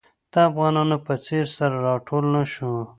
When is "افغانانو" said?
0.49-0.97